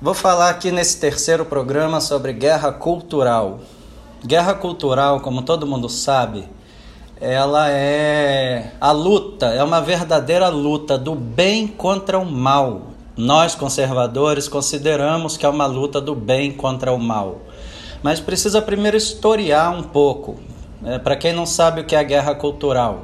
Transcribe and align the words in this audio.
Vou 0.00 0.14
falar 0.14 0.50
aqui 0.50 0.70
nesse 0.70 1.00
terceiro 1.00 1.44
programa 1.44 2.00
sobre 2.00 2.32
guerra 2.32 2.70
cultural. 2.70 3.58
Guerra 4.24 4.54
cultural, 4.54 5.18
como 5.18 5.42
todo 5.42 5.66
mundo 5.66 5.88
sabe, 5.88 6.48
ela 7.20 7.68
é 7.68 8.74
a 8.80 8.92
luta, 8.92 9.46
é 9.46 9.60
uma 9.60 9.80
verdadeira 9.80 10.48
luta 10.50 10.96
do 10.96 11.16
bem 11.16 11.66
contra 11.66 12.16
o 12.16 12.24
mal. 12.24 12.92
Nós 13.16 13.56
conservadores 13.56 14.46
consideramos 14.46 15.36
que 15.36 15.44
é 15.44 15.48
uma 15.48 15.66
luta 15.66 16.00
do 16.00 16.14
bem 16.14 16.52
contra 16.52 16.92
o 16.92 16.98
mal. 16.98 17.40
Mas 18.00 18.20
precisa 18.20 18.62
primeiro 18.62 18.96
historiar 18.96 19.76
um 19.76 19.82
pouco, 19.82 20.36
é, 20.84 21.00
para 21.00 21.16
quem 21.16 21.32
não 21.32 21.44
sabe 21.44 21.80
o 21.80 21.84
que 21.84 21.96
é 21.96 21.98
a 21.98 22.04
guerra 22.04 22.36
cultural. 22.36 23.02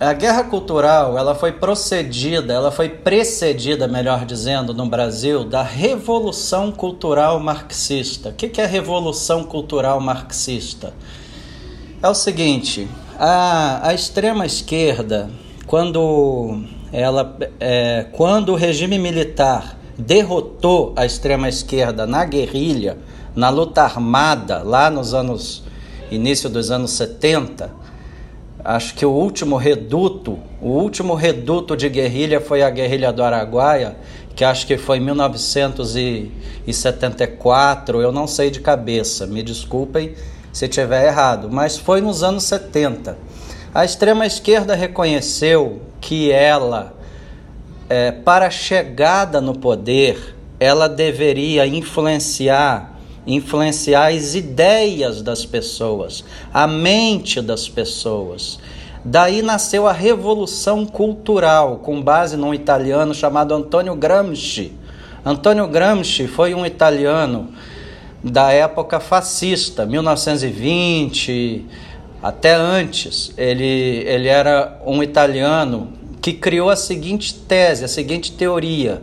A 0.00 0.12
guerra 0.12 0.42
cultural, 0.42 1.16
ela 1.16 1.36
foi 1.36 1.52
procedida, 1.52 2.52
ela 2.52 2.72
foi 2.72 2.88
precedida, 2.88 3.86
melhor 3.86 4.24
dizendo, 4.26 4.74
no 4.74 4.86
Brasil, 4.86 5.44
da 5.44 5.62
Revolução 5.62 6.72
Cultural 6.72 7.38
Marxista. 7.38 8.30
O 8.30 8.32
que 8.32 8.60
é 8.60 8.64
a 8.64 8.66
Revolução 8.66 9.44
Cultural 9.44 10.00
Marxista? 10.00 10.92
É 12.02 12.08
o 12.08 12.14
seguinte, 12.14 12.88
a, 13.16 13.88
a 13.88 13.94
extrema 13.94 14.44
esquerda, 14.44 15.30
quando, 15.64 16.64
ela, 16.92 17.36
é, 17.60 18.06
quando 18.10 18.48
o 18.50 18.56
regime 18.56 18.98
militar 18.98 19.78
derrotou 19.96 20.92
a 20.96 21.06
extrema 21.06 21.48
esquerda 21.48 22.04
na 22.04 22.24
guerrilha, 22.24 22.98
na 23.34 23.48
luta 23.48 23.82
armada, 23.82 24.60
lá 24.64 24.90
nos 24.90 25.14
anos, 25.14 25.62
início 26.10 26.50
dos 26.50 26.72
anos 26.72 26.90
70, 26.90 27.83
Acho 28.64 28.94
que 28.94 29.04
o 29.04 29.10
último 29.10 29.58
reduto, 29.58 30.38
o 30.58 30.70
último 30.70 31.14
reduto 31.14 31.76
de 31.76 31.86
guerrilha 31.88 32.40
foi 32.40 32.62
a 32.62 32.70
guerrilha 32.70 33.12
do 33.12 33.22
Araguaia, 33.22 33.94
que 34.34 34.42
acho 34.42 34.66
que 34.66 34.78
foi 34.78 34.96
em 34.96 35.00
1974, 35.00 38.00
eu 38.00 38.10
não 38.10 38.26
sei 38.26 38.50
de 38.50 38.60
cabeça, 38.60 39.26
me 39.26 39.42
desculpem 39.42 40.14
se 40.50 40.66
tiver 40.66 41.08
errado, 41.08 41.50
mas 41.52 41.76
foi 41.76 42.00
nos 42.00 42.22
anos 42.22 42.44
70. 42.44 43.18
A 43.74 43.84
extrema 43.84 44.24
esquerda 44.24 44.74
reconheceu 44.74 45.82
que 46.00 46.32
ela, 46.32 46.94
é, 47.90 48.12
para 48.12 48.46
a 48.46 48.50
chegada 48.50 49.42
no 49.42 49.58
poder, 49.58 50.34
ela 50.58 50.88
deveria 50.88 51.66
influenciar 51.66 52.93
influenciar 53.26 54.12
as 54.12 54.34
ideias 54.34 55.22
das 55.22 55.44
pessoas, 55.44 56.24
a 56.52 56.66
mente 56.66 57.40
das 57.40 57.68
pessoas. 57.68 58.58
Daí 59.04 59.42
nasceu 59.42 59.86
a 59.86 59.92
Revolução 59.92 60.86
Cultural, 60.86 61.78
com 61.78 62.00
base 62.00 62.36
num 62.36 62.54
italiano 62.54 63.14
chamado 63.14 63.54
Antonio 63.54 63.94
Gramsci. 63.94 64.72
Antonio 65.24 65.66
Gramsci 65.68 66.26
foi 66.26 66.54
um 66.54 66.64
italiano 66.64 67.50
da 68.22 68.50
época 68.50 69.00
fascista, 69.00 69.84
1920, 69.84 71.66
até 72.22 72.54
antes. 72.54 73.32
Ele, 73.36 74.04
ele 74.06 74.28
era 74.28 74.80
um 74.86 75.02
italiano 75.02 75.92
que 76.22 76.32
criou 76.32 76.70
a 76.70 76.76
seguinte 76.76 77.34
tese, 77.34 77.84
a 77.84 77.88
seguinte 77.88 78.32
teoria 78.32 79.02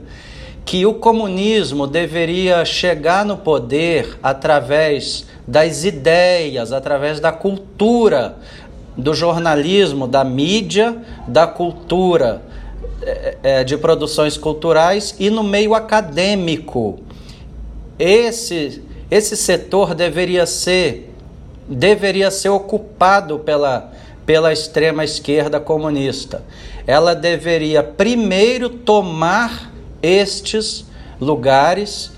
que 0.66 0.86
o 0.86 0.94
comunismo 0.94 1.88
deveria 1.88 2.64
chegar 2.64 3.26
no 3.26 3.38
poder 3.38 4.18
através 4.22 5.26
das 5.48 5.84
ideias, 5.84 6.72
através 6.72 7.20
da 7.20 7.32
cultura, 7.32 8.38
do 8.96 9.14
jornalismo, 9.14 10.08
da 10.08 10.24
mídia, 10.24 10.98
da 11.28 11.48
cultura, 11.48 12.42
é, 13.44 13.64
de 13.64 13.78
produções 13.78 14.38
culturais 14.38 15.16
e 15.20 15.30
no 15.30 15.44
meio 15.44 15.74
acadêmico. 15.74 17.00
Esse, 17.98 18.84
esse 19.10 19.36
setor 19.36 19.96
deveria 19.96 20.46
ser, 20.46 21.14
deveria 21.68 22.30
ser 22.30 22.50
ocupado 22.50 23.40
pela, 23.40 23.92
pela 24.26 24.54
extrema 24.54 25.04
esquerda 25.04 25.60
comunista. 25.60 26.44
Ela 26.86 27.14
deveria 27.16 27.84
primeiro 27.84 28.70
tomar 28.70 29.71
estes 30.02 30.86
lugares. 31.20 32.12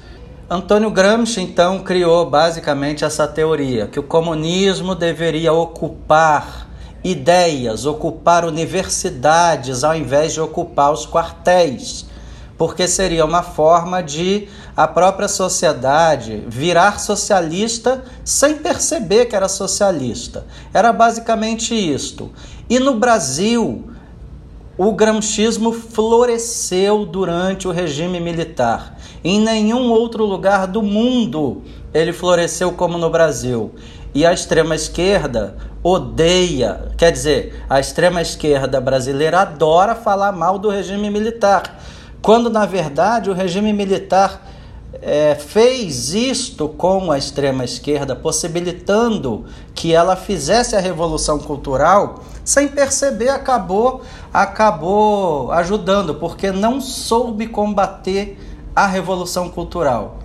Antônio 0.49 0.91
Gramsci 0.91 1.41
então 1.41 1.79
criou 1.79 2.29
basicamente 2.29 3.03
essa 3.03 3.27
teoria 3.27 3.87
que 3.87 3.99
o 3.99 4.03
comunismo 4.03 4.93
deveria 4.93 5.51
ocupar 5.51 6.67
ideias, 7.03 7.85
ocupar 7.85 8.45
universidades 8.45 9.83
ao 9.83 9.95
invés 9.95 10.33
de 10.33 10.39
ocupar 10.39 10.91
os 10.91 11.05
quartéis, 11.05 12.05
porque 12.57 12.87
seria 12.87 13.25
uma 13.25 13.43
forma 13.43 14.01
de 14.01 14.47
a 14.75 14.87
própria 14.87 15.27
sociedade 15.27 16.43
virar 16.47 16.99
socialista 16.99 18.03
sem 18.23 18.55
perceber 18.55 19.25
que 19.25 19.35
era 19.35 19.49
socialista. 19.49 20.45
Era 20.73 20.93
basicamente 20.93 21.75
isto. 21.75 22.31
E 22.69 22.79
no 22.79 22.95
Brasil, 22.95 23.92
o 24.77 24.91
gramscismo 24.91 25.71
floresceu 25.71 27.05
durante 27.05 27.67
o 27.67 27.71
regime 27.71 28.19
militar. 28.19 28.97
Em 29.23 29.39
nenhum 29.39 29.91
outro 29.91 30.25
lugar 30.25 30.67
do 30.67 30.81
mundo 30.81 31.63
ele 31.93 32.11
floresceu 32.11 32.71
como 32.71 32.97
no 32.97 33.09
Brasil. 33.09 33.71
E 34.15 34.25
a 34.25 34.33
extrema 34.33 34.75
esquerda 34.75 35.55
odeia, 35.83 36.91
quer 36.97 37.11
dizer, 37.11 37.63
a 37.69 37.79
extrema 37.79 38.21
esquerda 38.21 38.79
brasileira 38.79 39.41
adora 39.41 39.95
falar 39.95 40.31
mal 40.31 40.57
do 40.57 40.69
regime 40.69 41.09
militar, 41.09 41.79
quando 42.21 42.49
na 42.49 42.65
verdade 42.65 43.29
o 43.29 43.33
regime 43.33 43.73
militar 43.73 44.52
é, 45.01 45.35
fez 45.35 46.13
isto 46.13 46.69
com 46.69 47.11
a 47.11 47.17
extrema 47.17 47.63
esquerda, 47.63 48.15
possibilitando 48.15 49.45
que 49.73 49.93
ela 49.93 50.15
fizesse 50.15 50.75
a 50.75 50.79
revolução 50.79 51.39
cultural 51.39 52.23
sem 52.43 52.67
perceber, 52.67 53.29
acabou, 53.29 54.01
acabou 54.33 55.51
ajudando, 55.51 56.15
porque 56.15 56.51
não 56.51 56.81
soube 56.81 57.47
combater 57.47 58.37
a 58.75 58.85
revolução 58.85 59.49
cultural. 59.49 60.19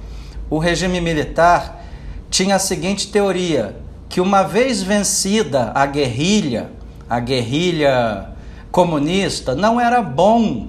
O 0.50 0.58
regime 0.58 1.00
militar 1.00 1.84
tinha 2.30 2.56
a 2.56 2.58
seguinte 2.58 3.08
teoria: 3.08 3.76
que 4.08 4.20
uma 4.20 4.42
vez 4.42 4.82
vencida 4.82 5.70
a 5.74 5.86
guerrilha, 5.86 6.70
a 7.08 7.20
guerrilha 7.20 8.30
comunista, 8.70 9.54
não 9.54 9.80
era 9.80 10.02
bom 10.02 10.68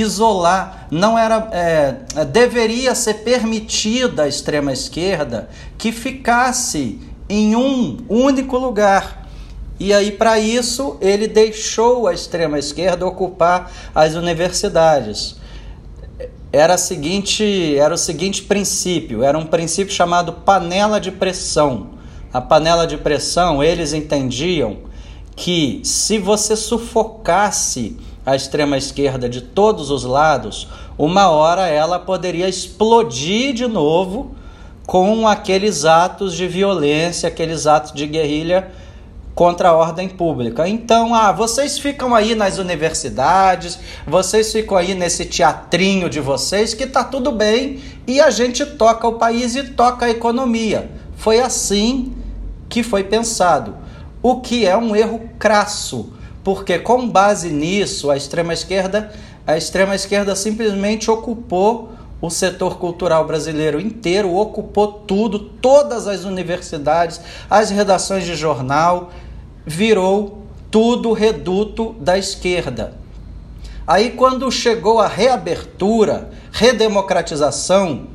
isolar, 0.00 0.86
não 0.90 1.18
era, 1.18 1.48
é, 1.52 2.24
deveria 2.24 2.94
ser 2.94 3.14
permitida 3.14 4.24
à 4.24 4.28
extrema 4.28 4.72
esquerda 4.72 5.48
que 5.76 5.92
ficasse 5.92 7.00
em 7.28 7.54
um 7.54 7.98
único 8.08 8.58
lugar. 8.58 9.28
E 9.78 9.92
aí, 9.92 10.12
para 10.12 10.38
isso, 10.38 10.96
ele 11.00 11.26
deixou 11.26 12.06
a 12.06 12.14
extrema-esquerda 12.14 13.06
ocupar 13.06 13.72
as 13.94 14.14
universidades. 14.14 15.36
Era, 16.52 16.78
seguinte, 16.78 17.76
era 17.76 17.92
o 17.92 17.98
seguinte 17.98 18.42
princípio: 18.42 19.24
era 19.24 19.36
um 19.36 19.46
princípio 19.46 19.92
chamado 19.92 20.32
panela 20.32 21.00
de 21.00 21.10
pressão. 21.10 21.94
A 22.32 22.40
panela 22.40 22.86
de 22.86 22.96
pressão, 22.96 23.62
eles 23.62 23.92
entendiam 23.92 24.78
que 25.36 25.80
se 25.82 26.18
você 26.18 26.54
sufocasse 26.54 27.96
a 28.24 28.34
extrema-esquerda 28.34 29.28
de 29.28 29.40
todos 29.40 29.90
os 29.90 30.04
lados, 30.04 30.68
uma 30.96 31.28
hora 31.28 31.66
ela 31.66 31.98
poderia 31.98 32.48
explodir 32.48 33.52
de 33.52 33.66
novo 33.66 34.34
com 34.86 35.26
aqueles 35.26 35.84
atos 35.84 36.34
de 36.34 36.46
violência, 36.46 37.28
aqueles 37.28 37.66
atos 37.66 37.92
de 37.92 38.06
guerrilha 38.06 38.70
contra 39.34 39.70
a 39.70 39.74
ordem 39.74 40.08
pública. 40.08 40.68
Então, 40.68 41.14
ah, 41.14 41.32
vocês 41.32 41.78
ficam 41.78 42.14
aí 42.14 42.34
nas 42.34 42.58
universidades, 42.58 43.78
vocês 44.06 44.52
ficam 44.52 44.76
aí 44.76 44.94
nesse 44.94 45.24
teatrinho 45.24 46.08
de 46.08 46.20
vocês 46.20 46.72
que 46.72 46.86
tá 46.86 47.02
tudo 47.02 47.32
bem 47.32 47.82
e 48.06 48.20
a 48.20 48.30
gente 48.30 48.64
toca 48.64 49.08
o 49.08 49.14
país 49.14 49.56
e 49.56 49.64
toca 49.64 50.06
a 50.06 50.10
economia. 50.10 50.90
Foi 51.16 51.40
assim 51.40 52.14
que 52.68 52.82
foi 52.82 53.04
pensado, 53.04 53.76
o 54.22 54.40
que 54.40 54.66
é 54.66 54.76
um 54.76 54.94
erro 54.94 55.20
crasso, 55.38 56.12
porque 56.44 56.78
com 56.78 57.08
base 57.08 57.50
nisso 57.50 58.10
a 58.10 58.16
extrema 58.16 58.52
esquerda, 58.52 59.10
a 59.46 59.56
extrema 59.56 59.94
esquerda 59.94 60.36
simplesmente 60.36 61.10
ocupou 61.10 61.92
o 62.20 62.30
setor 62.30 62.78
cultural 62.78 63.26
brasileiro 63.26 63.80
inteiro, 63.80 64.34
ocupou 64.34 64.92
tudo, 64.92 65.38
todas 65.38 66.06
as 66.06 66.24
universidades, 66.24 67.20
as 67.50 67.70
redações 67.70 68.24
de 68.24 68.36
jornal, 68.36 69.10
virou 69.66 70.44
tudo 70.70 71.12
reduto 71.12 71.94
da 71.98 72.16
esquerda. 72.18 72.94
Aí, 73.86 74.10
quando 74.10 74.50
chegou 74.50 75.00
a 75.00 75.06
reabertura, 75.06 76.30
redemocratização, 76.50 78.06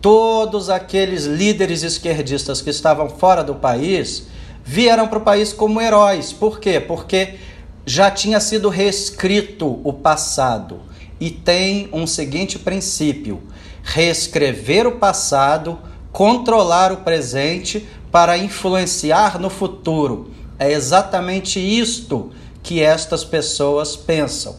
todos 0.00 0.70
aqueles 0.70 1.24
líderes 1.24 1.82
esquerdistas 1.82 2.60
que 2.60 2.70
estavam 2.70 3.08
fora 3.08 3.42
do 3.42 3.54
país 3.54 4.26
vieram 4.64 5.08
para 5.08 5.18
o 5.18 5.22
país 5.22 5.52
como 5.52 5.80
heróis. 5.80 6.32
Por 6.32 6.60
quê? 6.60 6.78
Porque 6.78 7.34
já 7.84 8.10
tinha 8.10 8.40
sido 8.40 8.68
reescrito 8.68 9.80
o 9.84 9.92
passado 9.92 10.80
e 11.20 11.30
tem 11.30 11.88
um 11.92 12.06
seguinte 12.06 12.58
princípio: 12.58 13.42
reescrever 13.82 14.86
o 14.86 14.98
passado, 14.98 15.78
controlar 16.12 16.92
o 16.92 16.98
presente 16.98 17.86
para 18.10 18.36
influenciar 18.36 19.38
no 19.38 19.50
futuro. 19.50 20.30
É 20.58 20.70
exatamente 20.70 21.58
isto 21.58 22.30
que 22.62 22.80
estas 22.80 23.24
pessoas 23.24 23.96
pensam. 23.96 24.56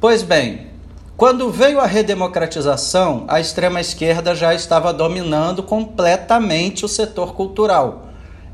Pois 0.00 0.22
bem, 0.22 0.68
quando 1.16 1.50
veio 1.50 1.80
a 1.80 1.86
redemocratização, 1.86 3.24
a 3.28 3.40
extrema-esquerda 3.40 4.34
já 4.34 4.54
estava 4.54 4.92
dominando 4.92 5.62
completamente 5.62 6.84
o 6.84 6.88
setor 6.88 7.34
cultural. 7.34 8.07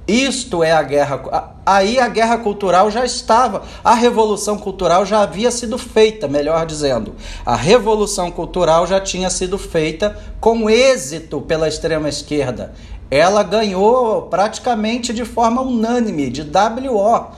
Isto 0.07 0.63
é 0.63 0.73
a 0.73 0.83
guerra. 0.83 1.53
Aí 1.65 1.99
a 1.99 2.09
guerra 2.09 2.37
cultural 2.39 2.91
já 2.91 3.05
estava, 3.05 3.63
a 3.83 3.95
revolução 3.95 4.59
cultural 4.59 5.07
já 5.07 5.23
havia 5.23 5.51
sido 5.51 5.79
feita, 5.79 6.29
melhor 6.29 6.67
dizendo. 6.67 7.15
A 7.45 7.57
revolução 7.57 8.31
cultural 8.31 8.87
já 8.87 9.01
tinha 9.01 9.31
sido 9.31 9.57
feita 9.57 10.19
com 10.41 10.69
êxito 10.69 11.41
pela 11.41 11.67
extrema 11.67 12.09
esquerda. 12.09 12.75
Ela 13.11 13.43
ganhou 13.43 14.23
praticamente 14.23 15.15
de 15.15 15.25
forma 15.25 15.63
unânime, 15.63 16.29
de 16.29 16.43
WO. 16.43 17.29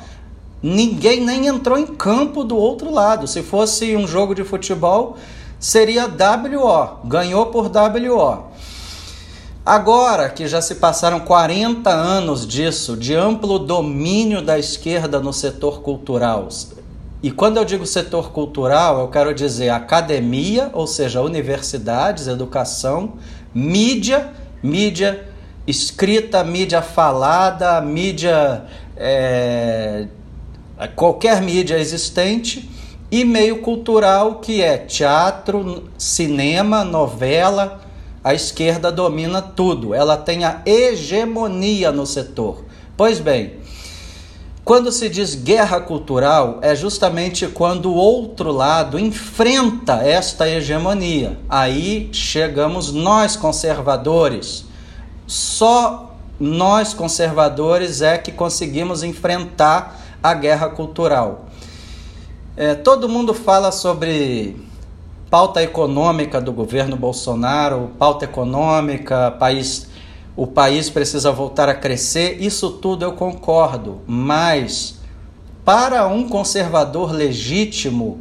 Ninguém 0.60 1.20
nem 1.20 1.46
entrou 1.46 1.78
em 1.78 1.86
campo 1.86 2.42
do 2.42 2.56
outro 2.56 2.90
lado. 2.90 3.28
Se 3.28 3.42
fosse 3.42 3.96
um 3.96 4.08
jogo 4.08 4.34
de 4.34 4.42
futebol, 4.42 5.16
seria 5.60 6.06
WO. 6.06 7.06
Ganhou 7.08 7.46
por 7.46 7.66
WO. 7.66 8.55
Agora 9.66 10.30
que 10.30 10.46
já 10.46 10.62
se 10.62 10.76
passaram 10.76 11.18
40 11.18 11.90
anos 11.90 12.46
disso, 12.46 12.96
de 12.96 13.16
amplo 13.16 13.58
domínio 13.58 14.40
da 14.40 14.56
esquerda 14.56 15.18
no 15.18 15.32
setor 15.32 15.82
cultural, 15.82 16.48
e 17.20 17.32
quando 17.32 17.56
eu 17.56 17.64
digo 17.64 17.84
setor 17.84 18.30
cultural, 18.30 19.00
eu 19.00 19.08
quero 19.08 19.34
dizer 19.34 19.70
academia, 19.70 20.70
ou 20.72 20.86
seja, 20.86 21.20
universidades, 21.20 22.28
educação, 22.28 23.14
mídia, 23.52 24.30
mídia 24.62 25.26
escrita, 25.66 26.44
mídia 26.44 26.80
falada, 26.80 27.80
mídia. 27.80 28.66
É, 28.96 30.06
qualquer 30.94 31.42
mídia 31.42 31.76
existente, 31.76 32.70
e 33.10 33.24
meio 33.24 33.60
cultural, 33.62 34.36
que 34.36 34.62
é 34.62 34.78
teatro, 34.78 35.90
cinema, 35.98 36.84
novela 36.84 37.85
a 38.26 38.34
esquerda 38.34 38.90
domina 38.90 39.40
tudo, 39.40 39.94
ela 39.94 40.16
tem 40.16 40.44
a 40.44 40.60
hegemonia 40.66 41.92
no 41.92 42.04
setor. 42.04 42.64
Pois 42.96 43.20
bem, 43.20 43.60
quando 44.64 44.90
se 44.90 45.08
diz 45.08 45.36
guerra 45.36 45.78
cultural, 45.80 46.58
é 46.60 46.74
justamente 46.74 47.46
quando 47.46 47.86
o 47.86 47.94
outro 47.94 48.50
lado 48.50 48.98
enfrenta 48.98 50.02
esta 50.02 50.48
hegemonia. 50.48 51.38
Aí 51.48 52.08
chegamos 52.12 52.92
nós 52.92 53.36
conservadores. 53.36 54.64
Só 55.24 56.16
nós 56.40 56.92
conservadores 56.92 58.02
é 58.02 58.18
que 58.18 58.32
conseguimos 58.32 59.04
enfrentar 59.04 60.04
a 60.20 60.34
guerra 60.34 60.68
cultural. 60.70 61.46
É, 62.56 62.74
todo 62.74 63.08
mundo 63.08 63.32
fala 63.32 63.70
sobre 63.70 64.66
pauta 65.30 65.62
econômica 65.62 66.40
do 66.40 66.52
governo 66.52 66.96
Bolsonaro, 66.96 67.90
pauta 67.98 68.24
econômica, 68.24 69.32
país, 69.32 69.88
o 70.36 70.46
país 70.46 70.88
precisa 70.88 71.32
voltar 71.32 71.68
a 71.68 71.74
crescer, 71.74 72.36
isso 72.40 72.70
tudo 72.70 73.04
eu 73.04 73.12
concordo, 73.12 74.00
mas 74.06 74.98
para 75.64 76.06
um 76.06 76.28
conservador 76.28 77.10
legítimo, 77.10 78.20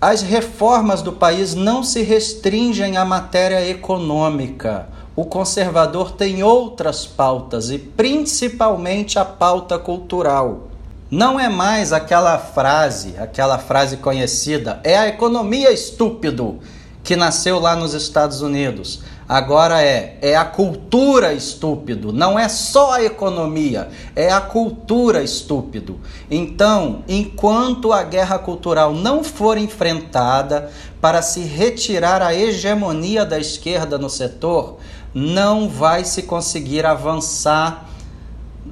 as 0.00 0.22
reformas 0.22 1.02
do 1.02 1.12
país 1.12 1.54
não 1.54 1.82
se 1.82 2.02
restringem 2.02 2.96
à 2.96 3.04
matéria 3.04 3.68
econômica. 3.68 4.88
O 5.16 5.24
conservador 5.24 6.12
tem 6.12 6.42
outras 6.42 7.06
pautas 7.06 7.70
e 7.70 7.78
principalmente 7.78 9.18
a 9.18 9.24
pauta 9.24 9.78
cultural. 9.78 10.68
Não 11.10 11.38
é 11.38 11.48
mais 11.48 11.92
aquela 11.92 12.36
frase, 12.36 13.14
aquela 13.16 13.58
frase 13.58 13.98
conhecida, 13.98 14.80
é 14.82 14.98
a 14.98 15.06
economia 15.06 15.70
estúpido 15.70 16.58
que 17.04 17.14
nasceu 17.14 17.60
lá 17.60 17.76
nos 17.76 17.94
Estados 17.94 18.40
Unidos. 18.40 19.02
Agora 19.28 19.80
é, 19.80 20.18
é 20.20 20.36
a 20.36 20.44
cultura 20.44 21.32
estúpido, 21.32 22.12
não 22.12 22.36
é 22.36 22.48
só 22.48 22.94
a 22.94 23.04
economia, 23.04 23.88
é 24.16 24.32
a 24.32 24.40
cultura 24.40 25.22
estúpido. 25.22 26.00
Então, 26.28 27.04
enquanto 27.06 27.92
a 27.92 28.02
guerra 28.02 28.40
cultural 28.40 28.92
não 28.92 29.22
for 29.22 29.56
enfrentada 29.56 30.72
para 31.00 31.22
se 31.22 31.40
retirar 31.40 32.20
a 32.20 32.34
hegemonia 32.34 33.24
da 33.24 33.38
esquerda 33.38 33.96
no 33.96 34.10
setor, 34.10 34.78
não 35.14 35.68
vai 35.68 36.04
se 36.04 36.24
conseguir 36.24 36.84
avançar 36.84 37.88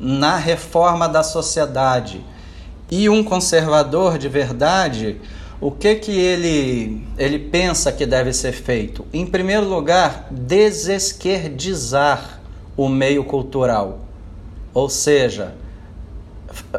na 0.04 0.36
reforma 0.36 1.08
da 1.08 1.22
sociedade. 1.22 2.22
E 2.90 3.08
um 3.08 3.24
conservador 3.24 4.18
de 4.18 4.28
verdade, 4.28 5.18
o 5.58 5.70
que 5.70 5.94
que 5.94 6.12
ele 6.12 7.06
ele 7.16 7.38
pensa 7.38 7.90
que 7.90 8.04
deve 8.04 8.34
ser 8.34 8.52
feito? 8.52 9.06
Em 9.14 9.24
primeiro 9.24 9.66
lugar, 9.66 10.28
desesquerdizar 10.30 12.38
o 12.76 12.86
meio 12.86 13.24
cultural. 13.24 14.00
Ou 14.74 14.90
seja, 14.90 15.54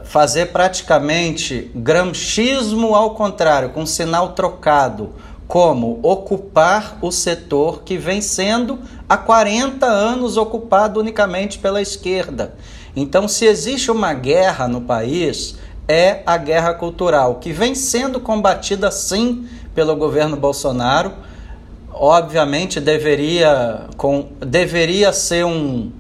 fazer 0.04 0.51
praticamente 0.51 1.72
gramscismo 1.74 2.94
ao 2.94 3.16
contrário, 3.16 3.69
com 3.69 3.88
sinal 3.88 4.33
trocado, 4.33 5.13
como 5.48 6.00
ocupar 6.04 7.00
o 7.01 7.12
setor 7.12 7.81
que 7.83 7.98
vem 7.98 8.22
sendo 8.22 8.80
há 9.10 9.18
40 9.18 9.83
anos 9.86 10.38
ocupado 10.38 11.00
unicamente 11.00 11.57
pela 11.57 11.81
esquerda. 11.81 12.54
Então, 12.95 13.27
se 13.27 13.45
existe 13.45 13.92
uma 13.92 14.13
guerra 14.13 14.68
no 14.68 14.81
país, 14.81 15.56
é 15.88 16.21
a 16.25 16.38
guerra 16.38 16.74
cultural, 16.74 17.36
que 17.36 17.51
vem 17.51 17.75
sendo 17.75 18.19
combatida 18.19 18.89
sim 18.89 19.47
pelo 19.74 19.95
governo 19.95 20.38
Bolsonaro. 20.38 21.12
Obviamente 21.92 22.80
deveria, 22.80 23.88
com, 23.97 24.30
deveria 24.39 25.12
ser 25.13 25.45
um 25.45 25.92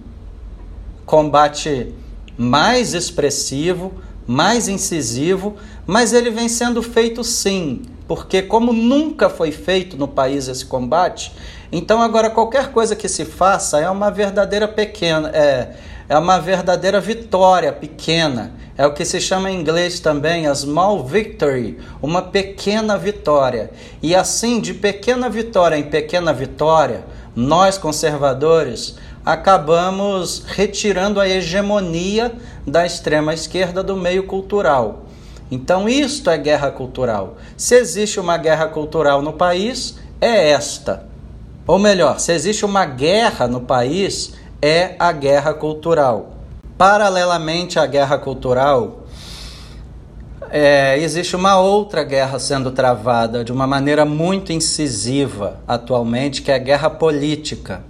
combate 1.05 1.93
mais 2.37 2.93
expressivo, 2.93 3.93
mais 4.25 4.67
incisivo, 4.67 5.55
mas 5.85 6.13
ele 6.13 6.29
vem 6.29 6.49
sendo 6.49 6.81
feito 6.81 7.23
sim, 7.23 7.83
porque 8.07 8.41
como 8.41 8.71
nunca 8.71 9.29
foi 9.29 9.51
feito 9.51 9.97
no 9.97 10.07
país 10.07 10.47
esse 10.47 10.65
combate, 10.65 11.33
então 11.71 12.01
agora 12.01 12.29
qualquer 12.29 12.71
coisa 12.71 12.95
que 12.95 13.09
se 13.09 13.25
faça 13.25 13.79
é 13.79 13.89
uma 13.89 14.11
verdadeira 14.11 14.67
pequena, 14.67 15.29
é, 15.29 15.75
é 16.07 16.17
uma 16.17 16.39
verdadeira 16.39 17.01
vitória 17.01 17.71
pequena. 17.71 18.53
É 18.77 18.85
o 18.85 18.93
que 18.93 19.05
se 19.05 19.21
chama 19.21 19.49
em 19.49 19.59
inglês 19.59 20.01
também 20.01 20.47
a 20.47 20.53
small 20.53 21.03
victory, 21.05 21.79
uma 22.01 22.21
pequena 22.21 22.97
vitória. 22.97 23.71
E 24.01 24.13
assim, 24.13 24.59
de 24.59 24.73
pequena 24.73 25.29
vitória 25.29 25.77
em 25.77 25.83
pequena 25.83 26.33
vitória, 26.33 27.05
nós 27.33 27.77
conservadores 27.77 28.95
acabamos 29.25 30.43
retirando 30.45 31.19
a 31.19 31.27
hegemonia 31.27 32.33
da 32.67 32.85
extrema 32.85 33.33
esquerda 33.33 33.81
do 33.81 33.95
meio 33.95 34.23
cultural. 34.27 35.04
Então, 35.49 35.87
isto 35.87 36.29
é 36.29 36.37
guerra 36.37 36.71
cultural. 36.71 37.37
Se 37.55 37.75
existe 37.75 38.19
uma 38.19 38.37
guerra 38.37 38.67
cultural 38.67 39.21
no 39.21 39.33
país, 39.33 39.97
é 40.19 40.49
esta. 40.49 41.05
Ou 41.67 41.77
melhor, 41.77 42.19
se 42.19 42.31
existe 42.31 42.65
uma 42.65 42.85
guerra 42.85 43.47
no 43.47 43.61
país, 43.61 44.33
é 44.61 44.95
a 44.97 45.11
guerra 45.11 45.53
cultural. 45.53 46.33
Paralelamente 46.77 47.79
à 47.79 47.85
guerra 47.85 48.17
cultural, 48.17 49.05
é, 50.49 50.97
existe 50.99 51.35
uma 51.35 51.59
outra 51.59 52.03
guerra 52.03 52.39
sendo 52.39 52.71
travada 52.71 53.43
de 53.43 53.51
uma 53.51 53.67
maneira 53.67 54.05
muito 54.05 54.51
incisiva 54.51 55.59
atualmente, 55.67 56.41
que 56.41 56.51
é 56.51 56.55
a 56.55 56.59
guerra 56.59 56.89
política. 56.89 57.83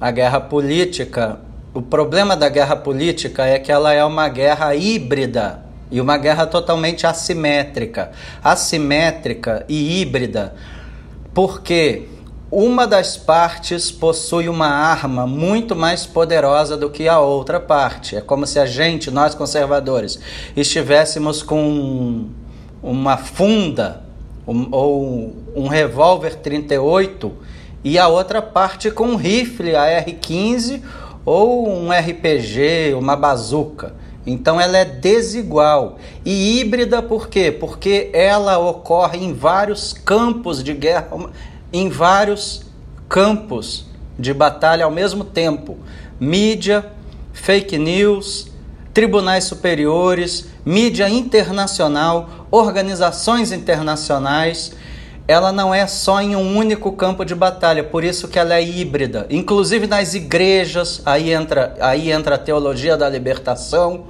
A 0.00 0.10
guerra 0.10 0.40
política, 0.40 1.40
o 1.72 1.80
problema 1.80 2.36
da 2.36 2.48
guerra 2.48 2.76
política 2.76 3.46
é 3.46 3.58
que 3.58 3.72
ela 3.72 3.92
é 3.92 4.04
uma 4.04 4.28
guerra 4.28 4.74
híbrida 4.74 5.65
e 5.90 6.00
uma 6.00 6.16
guerra 6.16 6.46
totalmente 6.46 7.06
assimétrica. 7.06 8.12
Assimétrica 8.42 9.64
e 9.68 10.00
híbrida, 10.00 10.54
porque 11.32 12.08
uma 12.50 12.86
das 12.86 13.16
partes 13.16 13.90
possui 13.90 14.48
uma 14.48 14.68
arma 14.68 15.26
muito 15.26 15.74
mais 15.74 16.06
poderosa 16.06 16.76
do 16.76 16.88
que 16.88 17.08
a 17.08 17.18
outra 17.18 17.58
parte. 17.58 18.16
É 18.16 18.20
como 18.20 18.46
se 18.46 18.58
a 18.58 18.66
gente, 18.66 19.10
nós 19.10 19.34
conservadores, 19.34 20.18
estivéssemos 20.56 21.42
com 21.42 22.28
uma 22.82 23.16
funda 23.16 24.04
um, 24.46 24.68
ou 24.70 25.36
um 25.56 25.66
revólver 25.66 26.36
38 26.36 27.32
e 27.82 27.98
a 27.98 28.06
outra 28.06 28.40
parte 28.40 28.90
com 28.90 29.08
um 29.08 29.16
rifle 29.16 29.74
AR-15 29.74 30.82
ou 31.24 31.68
um 31.68 31.90
RPG, 31.90 32.94
uma 32.94 33.16
bazuca. 33.16 33.94
Então 34.26 34.60
ela 34.60 34.76
é 34.76 34.84
desigual 34.84 35.98
e 36.24 36.58
híbrida 36.58 37.00
por 37.00 37.28
quê? 37.28 37.52
Porque 37.52 38.10
ela 38.12 38.58
ocorre 38.58 39.18
em 39.18 39.32
vários 39.32 39.92
campos 39.92 40.64
de 40.64 40.74
guerra, 40.74 41.08
em 41.72 41.88
vários 41.88 42.66
campos 43.08 43.86
de 44.18 44.34
batalha 44.34 44.84
ao 44.84 44.90
mesmo 44.90 45.22
tempo. 45.22 45.78
Mídia, 46.18 46.90
fake 47.32 47.78
news, 47.78 48.48
tribunais 48.92 49.44
superiores, 49.44 50.46
mídia 50.64 51.08
internacional, 51.08 52.46
organizações 52.50 53.52
internacionais. 53.52 54.72
Ela 55.28 55.50
não 55.50 55.74
é 55.74 55.86
só 55.88 56.20
em 56.20 56.36
um 56.36 56.56
único 56.56 56.92
campo 56.92 57.24
de 57.24 57.34
batalha, 57.34 57.82
por 57.82 58.04
isso 58.04 58.28
que 58.28 58.38
ela 58.38 58.54
é 58.54 58.62
híbrida. 58.62 59.26
Inclusive 59.28 59.88
nas 59.88 60.14
igrejas, 60.14 61.02
aí 61.04 61.32
entra, 61.32 61.74
aí 61.80 62.12
entra 62.12 62.36
a 62.36 62.38
teologia 62.38 62.96
da 62.96 63.08
libertação. 63.08 64.04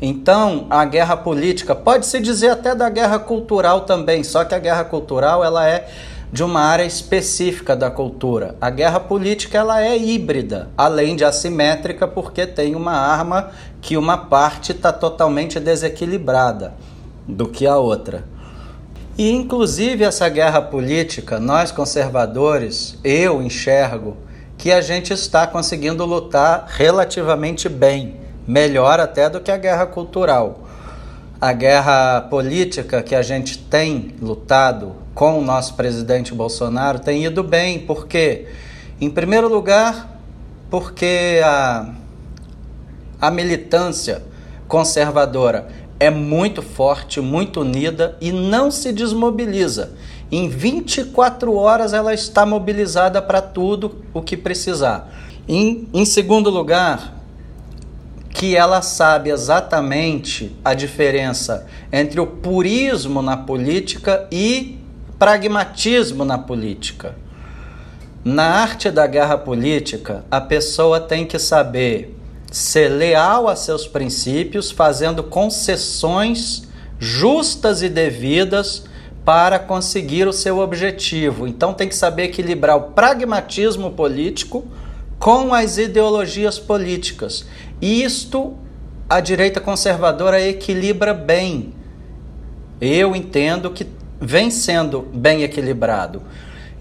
Então, 0.00 0.66
a 0.70 0.84
guerra 0.86 1.16
política, 1.16 1.74
pode-se 1.74 2.18
dizer 2.20 2.48
até 2.48 2.74
da 2.74 2.88
guerra 2.88 3.18
cultural 3.18 3.82
também, 3.82 4.24
só 4.24 4.44
que 4.44 4.54
a 4.54 4.58
guerra 4.58 4.84
cultural 4.84 5.44
ela 5.44 5.68
é 5.68 5.88
de 6.32 6.42
uma 6.42 6.60
área 6.62 6.84
específica 6.84 7.76
da 7.76 7.90
cultura. 7.90 8.56
A 8.58 8.70
guerra 8.70 8.98
política 8.98 9.58
ela 9.58 9.82
é 9.84 9.96
híbrida, 9.96 10.70
além 10.78 11.14
de 11.14 11.24
assimétrica, 11.24 12.08
porque 12.08 12.46
tem 12.46 12.74
uma 12.74 12.94
arma 12.94 13.50
que 13.82 13.98
uma 13.98 14.16
parte 14.16 14.72
está 14.72 14.90
totalmente 14.90 15.60
desequilibrada 15.60 16.72
do 17.28 17.46
que 17.46 17.66
a 17.66 17.76
outra. 17.76 18.24
E 19.16 19.30
inclusive 19.30 20.04
essa 20.04 20.26
guerra 20.28 20.62
política, 20.62 21.38
nós 21.38 21.70
conservadores, 21.70 22.98
eu 23.04 23.42
enxergo 23.42 24.16
que 24.56 24.72
a 24.72 24.80
gente 24.80 25.12
está 25.12 25.46
conseguindo 25.46 26.06
lutar 26.06 26.66
relativamente 26.68 27.68
bem, 27.68 28.16
melhor 28.46 29.00
até 29.00 29.28
do 29.28 29.38
que 29.38 29.50
a 29.50 29.58
guerra 29.58 29.84
cultural. 29.84 30.66
A 31.38 31.52
guerra 31.52 32.22
política 32.22 33.02
que 33.02 33.14
a 33.14 33.20
gente 33.20 33.58
tem 33.58 34.14
lutado 34.22 34.94
com 35.14 35.38
o 35.38 35.44
nosso 35.44 35.74
presidente 35.74 36.32
Bolsonaro 36.32 36.98
tem 36.98 37.24
ido 37.24 37.42
bem, 37.42 37.80
porque, 37.80 38.46
em 38.98 39.10
primeiro 39.10 39.46
lugar, 39.46 40.18
porque 40.70 41.38
a, 41.44 41.90
a 43.20 43.30
militância 43.30 44.22
conservadora 44.66 45.68
é 45.98 46.10
muito 46.10 46.62
forte, 46.62 47.20
muito 47.20 47.60
unida 47.60 48.16
e 48.20 48.32
não 48.32 48.70
se 48.70 48.92
desmobiliza. 48.92 49.92
Em 50.30 50.48
24 50.48 51.54
horas 51.54 51.92
ela 51.92 52.14
está 52.14 52.46
mobilizada 52.46 53.20
para 53.20 53.40
tudo 53.40 54.02
o 54.12 54.22
que 54.22 54.36
precisar. 54.36 55.12
Em, 55.48 55.88
em 55.92 56.04
segundo 56.04 56.50
lugar, 56.50 57.22
que 58.30 58.56
ela 58.56 58.80
sabe 58.82 59.30
exatamente 59.30 60.56
a 60.64 60.74
diferença 60.74 61.66
entre 61.92 62.20
o 62.20 62.26
purismo 62.26 63.20
na 63.22 63.36
política 63.36 64.26
e 64.32 64.78
pragmatismo 65.18 66.24
na 66.24 66.38
política. 66.38 67.14
Na 68.24 68.44
arte 68.62 68.90
da 68.90 69.06
guerra 69.06 69.36
política, 69.36 70.24
a 70.30 70.40
pessoa 70.40 70.98
tem 71.00 71.26
que 71.26 71.38
saber 71.38 72.16
ser 72.52 72.88
leal 72.88 73.48
a 73.48 73.56
seus 73.56 73.86
princípios, 73.86 74.70
fazendo 74.70 75.22
concessões 75.22 76.68
justas 76.98 77.82
e 77.82 77.88
devidas 77.88 78.84
para 79.24 79.58
conseguir 79.58 80.28
o 80.28 80.32
seu 80.32 80.58
objetivo. 80.58 81.48
Então 81.48 81.72
tem 81.72 81.88
que 81.88 81.94
saber 81.94 82.24
equilibrar 82.24 82.76
o 82.76 82.92
pragmatismo 82.92 83.92
político 83.92 84.64
com 85.18 85.54
as 85.54 85.78
ideologias 85.78 86.58
políticas. 86.58 87.46
E 87.80 88.02
isto 88.02 88.56
a 89.08 89.20
direita 89.20 89.60
conservadora 89.60 90.40
equilibra 90.40 91.12
bem. 91.12 91.74
Eu 92.80 93.14
entendo 93.14 93.70
que 93.70 93.86
vem 94.20 94.50
sendo 94.50 95.02
bem 95.02 95.42
equilibrado. 95.42 96.22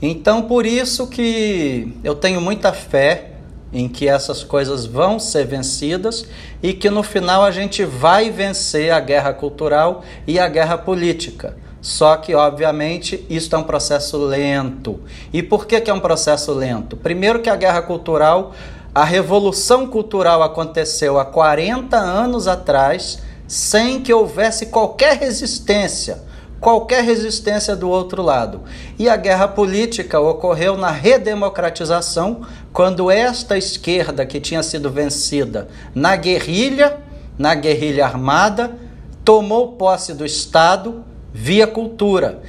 Então, 0.02 0.44
por 0.44 0.66
isso 0.66 1.08
que 1.08 1.94
eu 2.04 2.16
tenho 2.16 2.42
muita 2.42 2.74
fé 2.74 3.31
em 3.74 3.88
que 3.88 4.08
essas 4.08 4.44
coisas 4.44 4.86
vão 4.86 5.20
ser 5.20 5.46
vencidas 5.46 6.26
e 6.62 6.74
que 6.74 6.90
no 6.90 7.04
final 7.04 7.44
a 7.44 7.52
gente 7.52 7.84
vai 7.86 8.30
vencer 8.30 8.92
a 8.92 9.00
guerra 9.00 9.34
cultural 9.34 10.04
e 10.28 10.40
a 10.40 10.48
guerra 10.48 10.78
política. 10.78 11.56
Só 11.82 12.16
que, 12.18 12.36
obviamente, 12.36 13.26
isso 13.30 13.56
é 13.56 13.58
um 13.58 13.64
processo 13.64 14.18
lento. 14.18 15.00
E 15.34 15.42
por 15.42 15.66
que, 15.66 15.82
que 15.82 15.90
é 15.90 15.94
um 15.94 16.00
processo 16.00 16.54
lento? 16.54 16.96
Primeiro, 16.96 17.42
que 17.42 17.50
a 17.50 17.56
guerra 17.56 17.82
cultural, 17.82 18.54
a 18.94 19.04
revolução 19.04 19.88
cultural 19.88 20.44
aconteceu 20.44 21.18
há 21.18 21.26
40 21.26 21.98
anos 21.98 22.48
atrás, 22.48 23.20
sem 23.48 24.00
que 24.02 24.14
houvesse 24.14 24.68
qualquer 24.68 25.18
resistência 25.18 26.31
qualquer 26.62 27.04
resistência 27.04 27.76
do 27.76 27.90
outro 27.90 28.22
lado. 28.22 28.62
E 28.98 29.10
a 29.10 29.18
guerra 29.18 29.48
política 29.48 30.20
ocorreu 30.20 30.78
na 30.78 30.92
redemocratização, 30.92 32.42
quando 32.72 33.10
esta 33.10 33.58
esquerda 33.58 34.26
que 34.26 34.40
tinha 34.40 34.62
sido 34.62 34.90
vencida 34.92 35.68
na 35.94 36.16
guerrilha, 36.16 37.00
na 37.38 37.56
guerrilha 37.56 38.06
armada, 38.06 38.78
tomou 39.26 39.74
posse 39.74 40.14
do 40.14 40.24
Estado 40.24 41.04
via 41.34 41.66
cultura. 41.66 42.42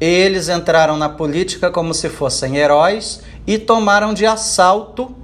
Eles 0.00 0.48
entraram 0.48 0.96
na 0.96 1.08
política 1.08 1.70
como 1.70 1.94
se 1.94 2.08
fossem 2.08 2.56
heróis 2.56 3.22
e 3.46 3.56
tomaram 3.56 4.12
de 4.12 4.26
assalto 4.26 5.14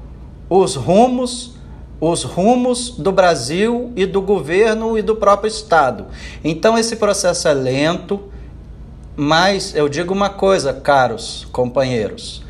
os 0.48 0.76
rumos 0.76 1.56
os 1.98 2.22
rumos 2.24 2.90
do 2.90 3.10
Brasil 3.10 3.90
e 3.96 4.04
do 4.04 4.20
governo 4.20 4.98
e 4.98 5.02
do 5.02 5.16
próprio 5.16 5.48
Estado. 5.48 6.06
Então 6.44 6.76
esse 6.76 6.96
processo 6.96 7.48
é 7.48 7.54
lento, 7.54 8.20
mas 9.16 9.74
eu 9.74 9.88
digo 9.88 10.12
uma 10.12 10.28
coisa, 10.28 10.74
caros 10.74 11.46
companheiros: 11.50 12.44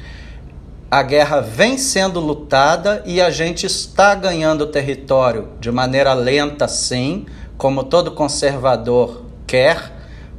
a 0.91 1.03
guerra 1.03 1.41
vem 1.41 1.79
sendo 1.79 2.19
lutada 2.19 3.03
e 3.07 3.21
a 3.21 3.31
gente 3.31 3.67
está 3.67 4.15
ganhando 4.15 4.67
território 4.67 5.49
de 5.61 5.71
maneira 5.71 6.13
lenta, 6.13 6.67
sim, 6.67 7.27
como 7.57 7.85
todo 7.85 8.11
conservador 8.13 9.25
quer, 9.47 9.93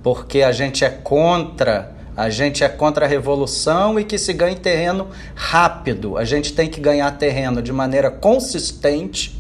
porque 0.04 0.42
a 0.42 0.52
gente 0.52 0.84
é 0.84 0.90
contra. 0.90 1.96
A 2.16 2.32
gente 2.32 2.64
é 2.64 2.70
contra 2.70 3.06
a 3.06 3.08
revolução 3.08 4.00
e 4.00 4.04
que 4.04 4.18
se 4.18 4.34
ganhe 4.34 4.56
terreno 4.56 5.08
rápido. 5.36 6.18
A 6.18 6.26
gente 6.26 6.52
tem 6.52 6.68
que 6.68 6.82
ganhar 6.82 7.12
terreno 7.12 7.62
de 7.62 7.72
maneira 7.72 8.10
consistente, 8.10 9.40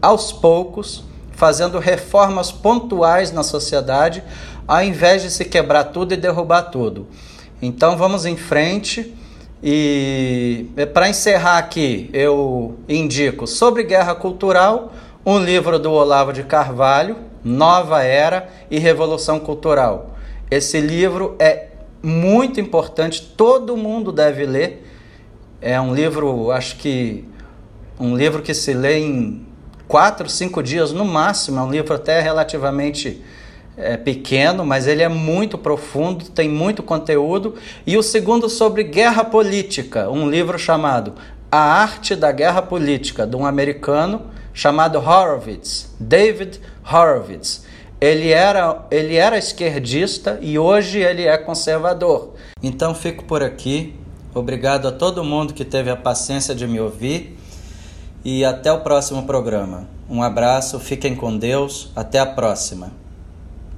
aos 0.00 0.32
poucos, 0.32 1.04
fazendo 1.32 1.78
reformas 1.78 2.50
pontuais 2.50 3.30
na 3.30 3.42
sociedade, 3.42 4.24
ao 4.68 4.82
invés 4.82 5.22
de 5.22 5.30
se 5.30 5.46
quebrar 5.46 5.84
tudo 5.84 6.12
e 6.12 6.16
derrubar 6.16 6.64
tudo. 6.64 7.06
Então 7.60 7.96
vamos 7.96 8.26
em 8.26 8.36
frente. 8.36 9.14
E 9.60 10.66
para 10.92 11.08
encerrar 11.08 11.58
aqui, 11.58 12.10
eu 12.12 12.78
indico 12.88 13.46
sobre 13.46 13.82
guerra 13.82 14.14
cultural 14.14 14.92
um 15.26 15.38
livro 15.38 15.78
do 15.78 15.90
Olavo 15.90 16.32
de 16.32 16.44
Carvalho, 16.44 17.16
Nova 17.42 18.02
Era 18.02 18.48
e 18.70 18.78
Revolução 18.78 19.40
Cultural. 19.40 20.16
Esse 20.50 20.80
livro 20.80 21.34
é 21.38 21.68
muito 22.02 22.60
importante, 22.60 23.34
todo 23.36 23.76
mundo 23.76 24.12
deve 24.12 24.46
ler. 24.46 24.86
É 25.60 25.80
um 25.80 25.92
livro, 25.92 26.52
acho 26.52 26.76
que 26.76 27.24
um 27.98 28.16
livro 28.16 28.42
que 28.42 28.54
se 28.54 28.72
lê 28.72 28.98
em 28.98 29.44
quatro, 29.88 30.28
cinco 30.28 30.62
dias 30.62 30.92
no 30.92 31.04
máximo. 31.04 31.58
É 31.58 31.62
um 31.62 31.70
livro 31.70 31.94
até 31.94 32.20
relativamente 32.20 33.20
é, 33.78 33.96
pequeno, 33.96 34.64
mas 34.64 34.86
ele 34.86 35.02
é 35.02 35.08
muito 35.08 35.56
profundo, 35.56 36.26
tem 36.26 36.48
muito 36.48 36.82
conteúdo. 36.82 37.54
E 37.86 37.96
o 37.96 38.02
segundo 38.02 38.48
sobre 38.48 38.82
guerra 38.82 39.24
política, 39.24 40.10
um 40.10 40.28
livro 40.28 40.58
chamado 40.58 41.14
A 41.50 41.58
Arte 41.58 42.16
da 42.16 42.32
Guerra 42.32 42.60
Política, 42.60 43.26
de 43.26 43.36
um 43.36 43.46
americano 43.46 44.22
chamado 44.52 44.98
Horowitz, 44.98 45.94
David 46.00 46.60
Horowitz. 46.84 47.64
Ele 48.00 48.30
era, 48.30 48.86
ele 48.90 49.16
era 49.16 49.38
esquerdista 49.38 50.38
e 50.40 50.58
hoje 50.58 50.98
ele 50.98 51.24
é 51.26 51.36
conservador. 51.36 52.34
Então 52.62 52.94
fico 52.94 53.24
por 53.24 53.42
aqui. 53.42 53.94
Obrigado 54.34 54.86
a 54.86 54.92
todo 54.92 55.24
mundo 55.24 55.54
que 55.54 55.64
teve 55.64 55.90
a 55.90 55.96
paciência 55.96 56.54
de 56.54 56.66
me 56.66 56.78
ouvir 56.78 57.36
e 58.24 58.44
até 58.44 58.72
o 58.72 58.80
próximo 58.80 59.24
programa. 59.24 59.88
Um 60.08 60.22
abraço, 60.22 60.78
fiquem 60.78 61.14
com 61.14 61.36
Deus, 61.36 61.90
até 61.94 62.18
a 62.18 62.26
próxima. 62.26 63.07